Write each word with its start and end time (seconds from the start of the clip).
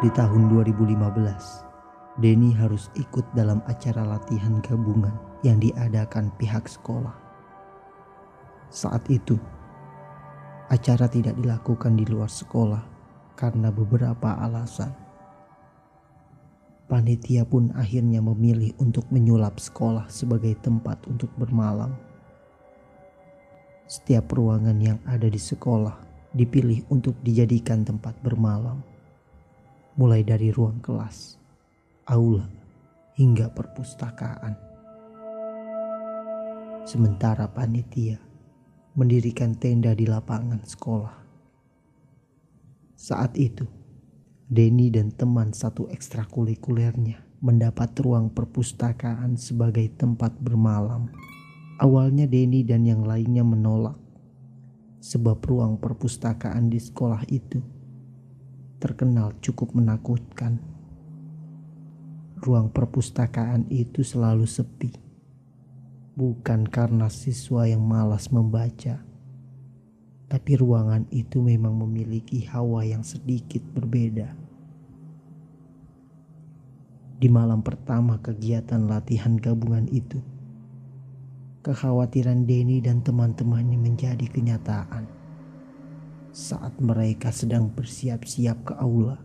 Di 0.00 0.08
tahun 0.16 0.48
2015, 0.48 0.96
Denny 2.24 2.56
harus 2.56 2.88
ikut 2.96 3.20
dalam 3.36 3.60
acara 3.68 4.00
latihan 4.00 4.56
gabungan 4.64 5.12
yang 5.44 5.60
diadakan 5.60 6.32
pihak 6.40 6.64
sekolah. 6.64 7.12
Saat 8.72 9.04
itu, 9.12 9.36
acara 10.72 11.04
tidak 11.04 11.36
dilakukan 11.36 12.00
di 12.00 12.08
luar 12.08 12.32
sekolah 12.32 12.80
karena 13.36 13.68
beberapa 13.68 14.40
alasan. 14.40 14.88
Panitia 16.88 17.44
pun 17.44 17.68
akhirnya 17.76 18.24
memilih 18.24 18.72
untuk 18.80 19.04
menyulap 19.12 19.60
sekolah 19.60 20.08
sebagai 20.08 20.56
tempat 20.64 20.96
untuk 21.12 21.28
bermalam. 21.36 21.92
Setiap 23.84 24.32
ruangan 24.32 24.80
yang 24.80 24.96
ada 25.04 25.28
di 25.28 25.36
sekolah 25.36 25.92
dipilih 26.32 26.88
untuk 26.88 27.20
dijadikan 27.20 27.84
tempat 27.84 28.16
bermalam 28.24 28.89
mulai 29.98 30.22
dari 30.22 30.54
ruang 30.54 30.78
kelas, 30.78 31.34
aula, 32.06 32.46
hingga 33.18 33.50
perpustakaan. 33.50 34.54
Sementara 36.86 37.50
panitia 37.50 38.18
mendirikan 38.94 39.54
tenda 39.54 39.94
di 39.94 40.06
lapangan 40.06 40.62
sekolah. 40.62 41.16
Saat 42.98 43.38
itu, 43.38 43.64
Denny 44.50 44.90
dan 44.90 45.14
teman 45.14 45.54
satu 45.54 45.86
ekstrakurikulernya 45.88 47.22
mendapat 47.40 47.94
ruang 48.02 48.28
perpustakaan 48.28 49.38
sebagai 49.38 49.88
tempat 49.94 50.36
bermalam. 50.36 51.08
Awalnya 51.80 52.28
Denny 52.28 52.60
dan 52.66 52.84
yang 52.84 53.06
lainnya 53.06 53.40
menolak 53.40 53.96
sebab 55.00 55.40
ruang 55.48 55.80
perpustakaan 55.80 56.68
di 56.68 56.76
sekolah 56.76 57.24
itu 57.32 57.79
terkenal 58.80 59.36
cukup 59.44 59.76
menakutkan. 59.76 60.56
Ruang 62.40 62.72
perpustakaan 62.72 63.68
itu 63.68 64.00
selalu 64.00 64.48
sepi, 64.48 64.96
bukan 66.16 66.64
karena 66.64 67.12
siswa 67.12 67.68
yang 67.68 67.84
malas 67.84 68.32
membaca, 68.32 69.04
tapi 70.32 70.56
ruangan 70.56 71.04
itu 71.12 71.44
memang 71.44 71.76
memiliki 71.76 72.48
hawa 72.48 72.88
yang 72.88 73.04
sedikit 73.04 73.60
berbeda. 73.76 74.32
Di 77.20 77.28
malam 77.28 77.60
pertama 77.60 78.16
kegiatan 78.24 78.88
latihan 78.88 79.36
gabungan 79.36 79.84
itu, 79.92 80.24
kekhawatiran 81.60 82.48
Denny 82.48 82.80
dan 82.80 83.04
teman-temannya 83.04 83.76
menjadi 83.76 84.24
kenyataan 84.24 85.19
saat 86.30 86.78
mereka 86.78 87.34
sedang 87.34 87.74
bersiap-siap 87.74 88.58
ke 88.62 88.74
aula. 88.78 89.18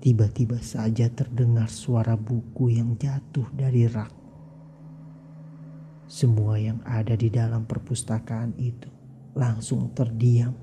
Tiba-tiba 0.00 0.56
saja 0.64 1.12
terdengar 1.12 1.68
suara 1.68 2.16
buku 2.16 2.72
yang 2.72 2.96
jatuh 2.96 3.44
dari 3.52 3.84
rak. 3.84 4.08
Semua 6.08 6.56
yang 6.56 6.80
ada 6.88 7.12
di 7.12 7.28
dalam 7.28 7.68
perpustakaan 7.68 8.56
itu 8.56 8.88
langsung 9.36 9.92
terdiam 9.92 10.56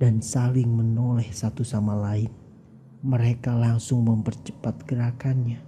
dan 0.00 0.24
saling 0.24 0.72
menoleh 0.72 1.28
satu 1.28 1.60
sama 1.60 1.92
lain. 1.92 2.32
Mereka 3.04 3.52
langsung 3.52 4.08
mempercepat 4.08 4.88
gerakannya 4.88 5.60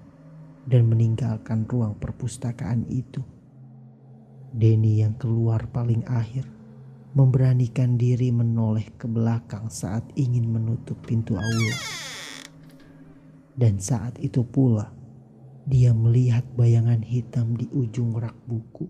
dan 0.64 0.88
meninggalkan 0.88 1.68
ruang 1.68 1.94
perpustakaan 2.00 2.88
itu. 2.88 3.20
Denny 4.50 5.04
yang 5.04 5.14
keluar 5.14 5.68
paling 5.70 6.02
akhir 6.08 6.59
memberanikan 7.10 7.98
diri 7.98 8.30
menoleh 8.30 8.86
ke 8.94 9.10
belakang 9.10 9.66
saat 9.66 10.06
ingin 10.14 10.46
menutup 10.46 10.94
pintu 11.02 11.34
aula. 11.34 11.78
Dan 13.58 13.82
saat 13.82 14.14
itu 14.22 14.46
pula, 14.46 14.94
dia 15.66 15.90
melihat 15.90 16.46
bayangan 16.54 17.02
hitam 17.02 17.58
di 17.58 17.66
ujung 17.74 18.14
rak 18.14 18.34
buku. 18.46 18.86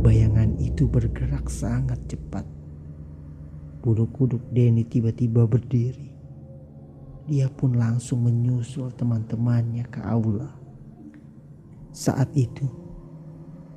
Bayangan 0.00 0.56
itu 0.62 0.86
bergerak 0.86 1.50
sangat 1.50 1.98
cepat. 2.08 2.46
Bulu 3.82 4.08
kuduk 4.14 4.40
Denny 4.54 4.86
tiba-tiba 4.86 5.44
berdiri. 5.44 6.14
Dia 7.28 7.50
pun 7.52 7.76
langsung 7.76 8.24
menyusul 8.24 8.94
teman-temannya 8.96 9.84
ke 9.86 10.00
aula. 10.00 10.56
Saat 11.90 12.32
itu, 12.38 12.64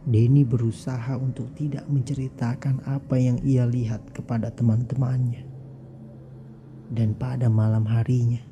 Denny 0.03 0.43
berusaha 0.43 1.15
untuk 1.15 1.55
tidak 1.55 1.87
menceritakan 1.87 2.83
apa 2.83 3.15
yang 3.15 3.39
ia 3.39 3.63
lihat 3.63 4.03
kepada 4.11 4.51
teman-temannya. 4.51 5.47
Dan 6.91 7.15
pada 7.15 7.47
malam 7.47 7.87
harinya, 7.87 8.43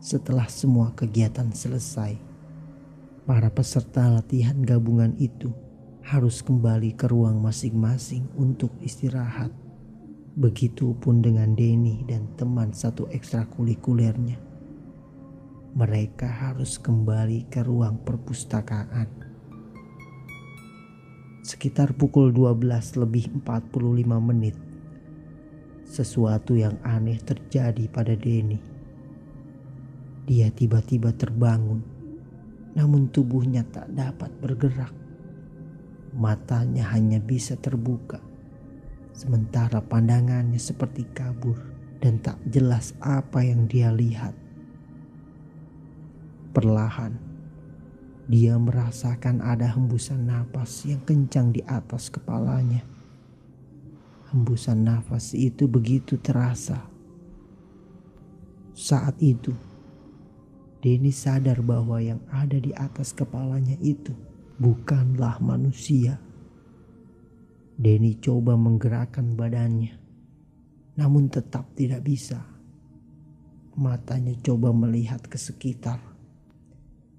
setelah 0.00 0.48
semua 0.48 0.96
kegiatan 0.96 1.52
selesai, 1.52 2.16
para 3.28 3.52
peserta 3.52 4.08
latihan 4.08 4.56
gabungan 4.64 5.12
itu 5.20 5.52
harus 6.00 6.40
kembali 6.40 6.96
ke 6.96 7.12
ruang 7.12 7.36
masing-masing 7.42 8.24
untuk 8.40 8.72
istirahat. 8.80 9.52
Begitupun 10.36 11.20
dengan 11.20 11.52
Denny 11.52 12.04
dan 12.08 12.28
teman 12.40 12.72
satu 12.72 13.04
ekstrakurikulernya. 13.12 14.40
Mereka 15.76 16.28
harus 16.28 16.80
kembali 16.80 17.52
ke 17.52 17.60
ruang 17.64 18.00
perpustakaan 18.00 19.15
sekitar 21.46 21.94
pukul 21.94 22.34
12 22.34 22.98
lebih 22.98 23.30
45 23.46 24.18
menit. 24.18 24.58
Sesuatu 25.86 26.58
yang 26.58 26.74
aneh 26.82 27.22
terjadi 27.22 27.86
pada 27.86 28.18
Denny. 28.18 28.58
Dia 30.26 30.50
tiba-tiba 30.50 31.14
terbangun, 31.14 31.86
namun 32.74 33.14
tubuhnya 33.14 33.62
tak 33.62 33.86
dapat 33.94 34.34
bergerak. 34.42 34.90
Matanya 36.18 36.90
hanya 36.90 37.22
bisa 37.22 37.54
terbuka, 37.54 38.18
sementara 39.14 39.78
pandangannya 39.78 40.58
seperti 40.58 41.06
kabur 41.14 41.62
dan 42.02 42.18
tak 42.18 42.42
jelas 42.50 42.90
apa 42.98 43.46
yang 43.46 43.70
dia 43.70 43.94
lihat. 43.94 44.34
Perlahan, 46.50 47.14
dia 48.26 48.58
merasakan 48.58 49.38
ada 49.38 49.70
hembusan 49.70 50.26
nafas 50.26 50.82
yang 50.82 50.98
kencang 51.06 51.54
di 51.54 51.62
atas 51.62 52.10
kepalanya. 52.10 52.82
Hembusan 54.34 54.82
nafas 54.82 55.30
itu 55.30 55.70
begitu 55.70 56.18
terasa. 56.18 56.90
Saat 58.74 59.22
itu, 59.22 59.54
Denny 60.82 61.14
sadar 61.14 61.62
bahwa 61.62 62.02
yang 62.02 62.18
ada 62.34 62.58
di 62.58 62.74
atas 62.74 63.14
kepalanya 63.14 63.78
itu 63.78 64.10
bukanlah 64.58 65.38
manusia. 65.38 66.18
Denny 67.78 68.18
coba 68.18 68.58
menggerakkan 68.58 69.38
badannya, 69.38 69.94
namun 70.98 71.30
tetap 71.30 71.70
tidak 71.78 72.02
bisa. 72.02 72.42
Matanya 73.78 74.34
coba 74.42 74.74
melihat 74.74 75.22
ke 75.30 75.38
sekitar 75.38 76.15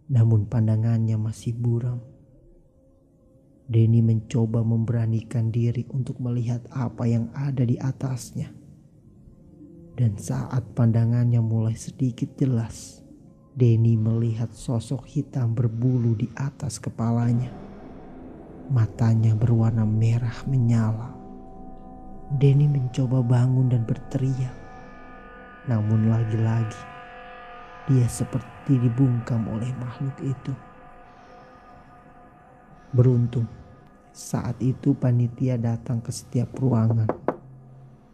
namun 0.08 0.48
pandangannya 0.48 1.20
masih 1.20 1.52
buram. 1.52 2.00
Denny 3.68 4.00
mencoba 4.00 4.64
memberanikan 4.64 5.52
diri 5.52 5.84
untuk 5.92 6.24
melihat 6.24 6.64
apa 6.72 7.04
yang 7.04 7.28
ada 7.36 7.68
di 7.68 7.76
atasnya. 7.76 8.48
Dan 9.98 10.16
saat 10.16 10.64
pandangannya 10.72 11.44
mulai 11.44 11.76
sedikit 11.76 12.32
jelas, 12.40 13.04
Denny 13.58 14.00
melihat 14.00 14.56
sosok 14.56 15.04
hitam 15.04 15.52
berbulu 15.52 16.16
di 16.16 16.32
atas 16.40 16.80
kepalanya. 16.80 17.52
Matanya 18.72 19.36
berwarna 19.36 19.84
merah 19.84 20.48
menyala. 20.48 21.12
Denny 22.40 22.72
mencoba 22.72 23.20
bangun 23.20 23.68
dan 23.68 23.84
berteriak. 23.84 24.56
Namun 25.68 26.08
lagi-lagi 26.08 26.97
dia 27.88 28.04
seperti 28.12 28.76
dibungkam 28.76 29.48
oleh 29.48 29.72
makhluk 29.80 30.20
itu. 30.20 30.52
Beruntung, 32.92 33.48
saat 34.12 34.60
itu 34.60 34.92
panitia 34.92 35.56
datang 35.56 36.04
ke 36.04 36.12
setiap 36.12 36.52
ruangan, 36.60 37.08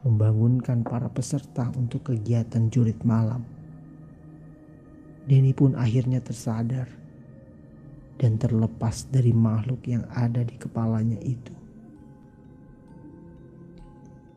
membangunkan 0.06 0.86
para 0.86 1.10
peserta 1.10 1.74
untuk 1.74 2.14
kegiatan 2.14 2.70
jurit 2.70 3.02
malam. 3.02 3.42
Denny 5.25 5.58
pun 5.58 5.74
akhirnya 5.74 6.22
tersadar 6.22 6.86
dan 8.22 8.38
terlepas 8.38 9.10
dari 9.10 9.34
makhluk 9.34 9.90
yang 9.90 10.06
ada 10.14 10.46
di 10.46 10.54
kepalanya 10.54 11.18
itu. 11.24 11.56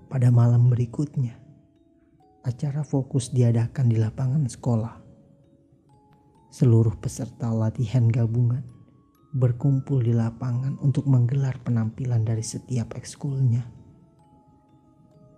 Pada 0.06 0.31
malam 0.32 0.71
berikutnya, 0.73 1.35
acara 2.47 2.87
fokus 2.87 3.35
diadakan 3.35 3.91
di 3.91 3.99
lapangan 3.99 4.47
sekolah. 4.47 5.06
Seluruh 6.48 6.94
peserta 6.96 7.50
latihan 7.50 8.06
gabungan 8.06 8.62
berkumpul 9.37 10.00
di 10.00 10.16
lapangan 10.16 10.81
untuk 10.81 11.04
menggelar 11.04 11.60
penampilan 11.60 12.25
dari 12.25 12.40
setiap 12.40 12.96
ekskulnya. 12.96 13.69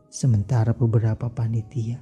Sementara 0.06 0.70
beberapa 0.70 1.26
panitia 1.26 1.98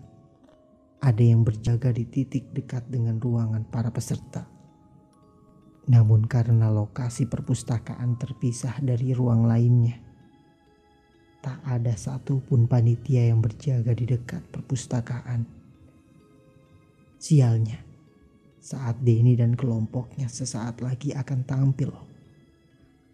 ada 1.01 1.23
yang 1.23 1.47
berjaga 1.47 1.95
di 1.95 2.05
titik 2.05 2.51
dekat 2.51 2.91
dengan 2.91 3.23
ruangan 3.23 3.63
para 3.65 3.95
peserta. 3.95 4.45
Namun 5.87 6.27
karena 6.27 6.67
lokasi 6.67 7.31
perpustakaan 7.31 8.19
terpisah 8.19 8.83
dari 8.83 9.15
ruang 9.15 9.47
lainnya, 9.47 10.03
tak 11.39 11.63
ada 11.63 11.95
satupun 11.95 12.67
panitia 12.67 13.31
yang 13.31 13.39
berjaga 13.39 13.95
di 13.95 14.03
dekat 14.03 14.43
perpustakaan. 14.51 15.47
Sialnya, 17.23 17.86
saat 18.67 18.99
Denny 18.99 19.39
dan 19.39 19.55
kelompoknya 19.55 20.27
sesaat 20.27 20.83
lagi 20.83 21.15
akan 21.15 21.47
tampil, 21.47 21.95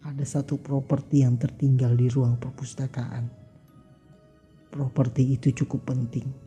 ada 0.01 0.25
satu 0.25 0.57
properti 0.57 1.21
yang 1.21 1.37
tertinggal 1.37 1.93
di 1.93 2.09
ruang 2.09 2.41
perpustakaan. 2.41 3.29
Properti 4.73 5.37
itu 5.37 5.53
cukup 5.53 5.93
penting 5.93 6.43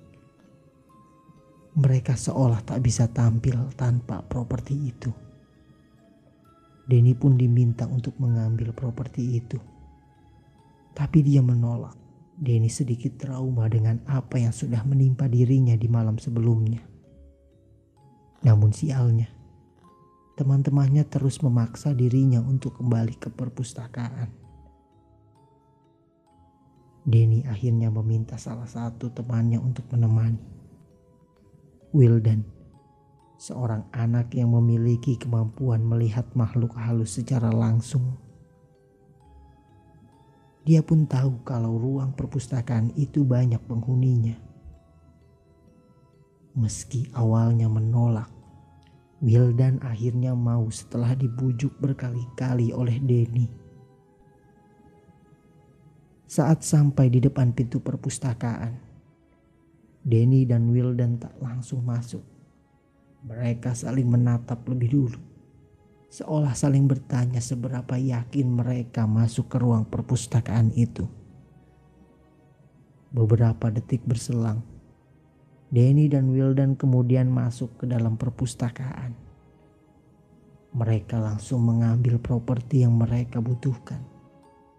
mereka 1.77 2.17
seolah 2.17 2.65
tak 2.65 2.81
bisa 2.81 3.05
tampil 3.13 3.69
tanpa 3.77 4.25
properti 4.25 4.73
itu. 4.73 5.13
Denny 6.89 7.13
pun 7.13 7.37
diminta 7.37 7.85
untuk 7.85 8.17
mengambil 8.17 8.73
properti 8.73 9.37
itu. 9.37 9.61
Tapi 10.97 11.21
dia 11.21 11.45
menolak. 11.45 11.93
Denny 12.37 12.73
sedikit 12.73 13.21
trauma 13.21 13.69
dengan 13.69 14.01
apa 14.09 14.41
yang 14.41 14.57
sudah 14.57 14.81
menimpa 14.89 15.29
dirinya 15.29 15.77
di 15.77 15.85
malam 15.85 16.17
sebelumnya. 16.17 16.96
Namun 18.47 18.71
sialnya, 18.71 19.27
teman-temannya 20.39 21.03
terus 21.11 21.43
memaksa 21.43 21.91
dirinya 21.91 22.39
untuk 22.39 22.79
kembali 22.79 23.19
ke 23.19 23.27
perpustakaan. 23.35 24.31
Denny 27.03 27.43
akhirnya 27.47 27.91
meminta 27.91 28.39
salah 28.39 28.71
satu 28.71 29.11
temannya 29.11 29.59
untuk 29.59 29.91
menemani. 29.91 30.43
Wildan, 31.91 32.47
seorang 33.35 33.87
anak 33.91 34.35
yang 34.35 34.55
memiliki 34.55 35.19
kemampuan 35.19 35.83
melihat 35.83 36.27
makhluk 36.39 36.75
halus 36.79 37.19
secara 37.19 37.51
langsung. 37.51 38.15
Dia 40.67 40.83
pun 40.83 41.07
tahu 41.07 41.47
kalau 41.47 41.79
ruang 41.79 42.11
perpustakaan 42.15 42.91
itu 42.99 43.23
banyak 43.23 43.63
penghuninya. 43.71 44.35
Meski 46.59 47.07
awalnya 47.15 47.71
menolak, 47.71 48.36
Wildan 49.25 49.81
akhirnya 49.81 50.37
mau 50.37 50.69
setelah 50.69 51.17
dibujuk 51.17 51.73
berkali-kali 51.81 52.69
oleh 52.77 53.01
Denny. 53.01 53.49
Saat 56.29 56.61
sampai 56.61 57.09
di 57.09 57.25
depan 57.25 57.57
pintu 57.57 57.81
perpustakaan, 57.81 58.77
Denny 60.05 60.45
dan 60.45 60.69
Wildan 60.69 61.17
tak 61.17 61.33
langsung 61.41 61.81
masuk. 61.81 62.21
Mereka 63.25 63.73
saling 63.73 64.05
menatap 64.05 64.69
lebih 64.69 64.89
dulu. 64.93 65.21
Seolah 66.13 66.53
saling 66.53 66.85
bertanya 66.85 67.41
seberapa 67.41 67.97
yakin 67.97 68.53
mereka 68.53 69.09
masuk 69.09 69.49
ke 69.49 69.57
ruang 69.57 69.89
perpustakaan 69.89 70.77
itu. 70.77 71.09
Beberapa 73.11 73.73
detik 73.73 74.05
berselang. 74.05 74.76
Denny 75.67 76.07
dan 76.07 76.31
Wildan 76.31 76.79
kemudian 76.79 77.27
masuk 77.27 77.83
ke 77.83 77.85
dalam 77.91 78.15
perpustakaan. 78.15 79.19
Mereka 80.77 81.19
langsung 81.19 81.67
mengambil 81.67 82.23
properti 82.23 82.87
yang 82.87 82.95
mereka 82.95 83.43
butuhkan. 83.43 83.99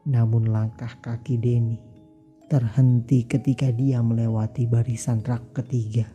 Namun 0.07 0.47
langkah 0.47 0.95
kaki 1.03 1.35
Denny 1.35 1.77
terhenti 2.47 3.27
ketika 3.27 3.67
dia 3.75 3.99
melewati 3.99 4.63
barisan 4.71 5.19
rak 5.19 5.51
ketiga. 5.51 6.07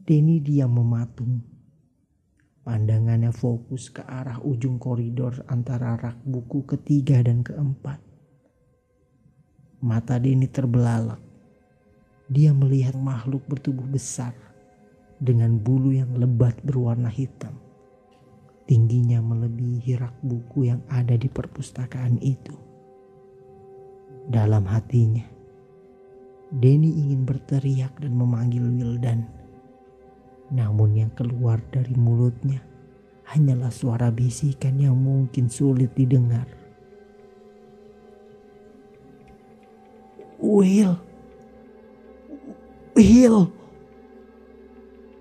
Denny 0.00 0.40
diam 0.40 0.72
mematung. 0.72 1.44
Pandangannya 2.64 3.28
fokus 3.28 3.92
ke 3.92 4.00
arah 4.00 4.40
ujung 4.40 4.80
koridor 4.80 5.44
antara 5.52 6.00
rak 6.00 6.24
buku 6.24 6.64
ketiga 6.64 7.20
dan 7.20 7.44
keempat. 7.44 8.00
Mata 9.84 10.16
Denny 10.16 10.48
terbelalak. 10.48 11.29
Dia 12.30 12.54
melihat 12.54 12.94
makhluk 12.94 13.42
bertubuh 13.50 13.90
besar 13.90 14.30
dengan 15.18 15.58
bulu 15.58 15.90
yang 15.90 16.14
lebat 16.14 16.54
berwarna 16.62 17.10
hitam. 17.10 17.58
Tingginya 18.70 19.18
melebihi 19.18 19.98
rak 19.98 20.14
buku 20.22 20.70
yang 20.70 20.78
ada 20.86 21.18
di 21.18 21.26
perpustakaan 21.26 22.22
itu 22.22 22.54
dalam 24.30 24.62
hatinya. 24.62 25.26
Denny 26.54 27.02
ingin 27.02 27.26
berteriak 27.26 27.98
dan 27.98 28.14
memanggil 28.14 28.62
Wildan. 28.62 29.26
Namun 30.54 31.02
yang 31.02 31.10
keluar 31.18 31.58
dari 31.74 31.94
mulutnya 31.98 32.62
hanyalah 33.26 33.74
suara 33.74 34.10
bisikan 34.10 34.78
yang 34.78 34.98
mungkin 34.98 35.50
sulit 35.50 35.94
didengar. 35.98 36.46
Will. 40.38 41.09
Will. 43.00 43.48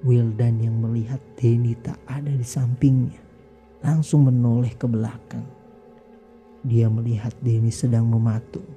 Wildan 0.03 0.59
yang 0.59 0.83
melihat 0.83 1.23
Denny 1.39 1.79
tak 1.79 1.95
ada 2.11 2.27
di 2.27 2.43
sampingnya 2.43 3.23
langsung 3.79 4.27
menoleh 4.27 4.75
ke 4.75 4.83
belakang. 4.83 5.47
Dia 6.67 6.91
melihat 6.91 7.31
Denny 7.39 7.71
sedang 7.71 8.03
mematung 8.11 8.67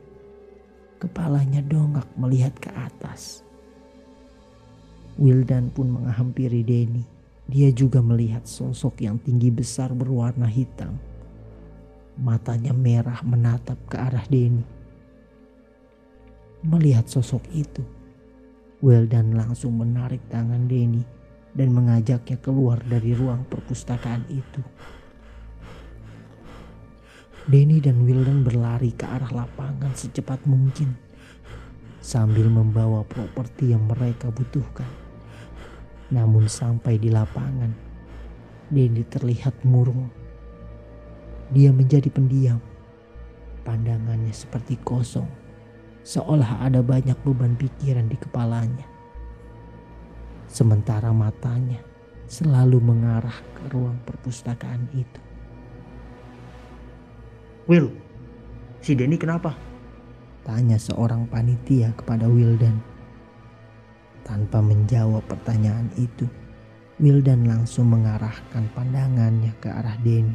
Kepalanya 1.03 1.59
dongak 1.67 2.07
melihat 2.15 2.55
ke 2.63 2.71
atas. 2.71 3.43
Wildan 5.19 5.75
pun 5.75 5.91
menghampiri 5.91 6.63
Denny. 6.63 7.03
Dia 7.51 7.75
juga 7.75 7.99
melihat 7.99 8.47
sosok 8.47 9.03
yang 9.03 9.19
tinggi 9.19 9.51
besar 9.51 9.91
berwarna 9.91 10.47
hitam. 10.47 10.95
Matanya 12.23 12.71
merah 12.71 13.19
menatap 13.27 13.83
ke 13.91 13.99
arah 13.99 14.23
Denny. 14.31 14.63
Melihat 16.63 17.11
sosok 17.11 17.43
itu, 17.51 17.83
Wildan 18.83 19.39
langsung 19.39 19.79
menarik 19.79 20.27
tangan 20.27 20.67
Denny 20.67 21.07
dan 21.55 21.71
mengajaknya 21.71 22.35
keluar 22.43 22.83
dari 22.83 23.15
ruang 23.15 23.47
perpustakaan 23.47 24.27
itu. 24.27 24.59
Denny 27.47 27.79
dan 27.79 28.03
Wildan 28.03 28.43
berlari 28.43 28.91
ke 28.91 29.07
arah 29.07 29.31
lapangan 29.31 29.95
secepat 29.95 30.43
mungkin 30.51 30.99
sambil 32.03 32.51
membawa 32.51 33.07
properti 33.07 33.71
yang 33.71 33.87
mereka 33.87 34.35
butuhkan. 34.35 34.91
Namun 36.11 36.51
sampai 36.51 36.99
di 36.99 37.07
lapangan, 37.07 37.71
Denny 38.67 39.07
terlihat 39.07 39.63
murung. 39.63 40.11
Dia 41.55 41.71
menjadi 41.71 42.11
pendiam. 42.11 42.59
Pandangannya 43.63 44.35
seperti 44.35 44.75
kosong, 44.83 45.42
seolah 46.03 46.67
ada 46.67 46.83
banyak 46.83 47.15
beban 47.23 47.55
pikiran 47.55 48.11
di 48.11 48.19
kepalanya. 48.19 48.87
Sementara 50.51 51.15
matanya 51.15 51.81
selalu 52.29 52.83
mengarah 52.83 53.39
ke 53.57 53.73
ruang 53.73 53.97
perpustakaan 54.05 54.91
itu. 54.93 55.21
Will, 57.71 57.95
si 58.83 58.99
Denny 58.99 59.15
kenapa? 59.17 59.55
Tanya 60.43 60.75
seorang 60.77 61.31
panitia 61.31 61.95
kepada 61.95 62.27
Wildan. 62.27 62.83
Tanpa 64.27 64.59
menjawab 64.59 65.23
pertanyaan 65.31 65.87
itu, 65.95 66.27
Wildan 66.99 67.47
langsung 67.47 67.95
mengarahkan 67.95 68.67
pandangannya 68.75 69.55
ke 69.63 69.71
arah 69.71 69.95
Denny. 70.03 70.35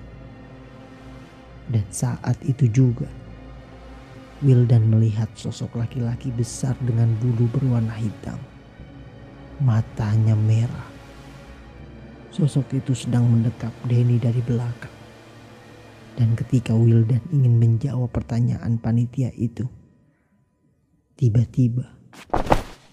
Dan 1.68 1.84
saat 1.92 2.40
itu 2.48 2.72
juga, 2.72 3.12
Wildan 4.38 4.94
melihat 4.94 5.34
sosok 5.34 5.82
laki-laki 5.82 6.30
besar 6.30 6.78
dengan 6.78 7.10
bulu 7.18 7.50
berwarna 7.50 7.98
hitam. 7.98 8.38
Matanya 9.58 10.38
merah. 10.38 10.86
Sosok 12.30 12.78
itu 12.78 12.94
sedang 12.94 13.26
mendekap 13.26 13.74
Denny 13.90 14.22
dari 14.22 14.38
belakang. 14.46 14.94
Dan 16.14 16.38
ketika 16.38 16.78
Wildan 16.78 17.26
ingin 17.34 17.58
menjawab 17.58 18.14
pertanyaan 18.14 18.78
panitia 18.78 19.34
itu, 19.34 19.66
tiba-tiba 21.18 21.98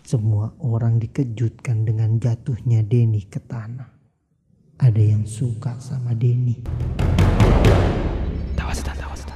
semua 0.00 0.56
orang 0.64 0.96
dikejutkan 0.96 1.84
dengan 1.84 2.16
jatuhnya 2.16 2.80
Denny 2.88 3.28
ke 3.28 3.44
tanah. 3.44 3.92
Ada 4.80 5.02
yang 5.12 5.28
suka 5.28 5.76
sama 5.76 6.16
Denny. 6.16 6.64
Tawas, 8.56 8.80
tawas, 8.80 8.96
tawas. 8.96 9.33